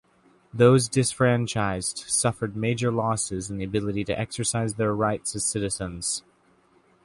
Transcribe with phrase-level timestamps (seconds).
[0.51, 6.23] Those disfranchised suffered major losses in the ability to exercise their rights as citizens.